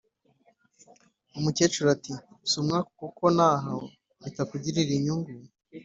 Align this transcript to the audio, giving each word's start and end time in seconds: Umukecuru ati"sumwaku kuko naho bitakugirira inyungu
Umukecuru 1.37 1.87
ati"sumwaku 1.95 2.89
kuko 3.01 3.23
naho 3.37 3.75
bitakugirira 4.23 4.89
inyungu 4.97 5.31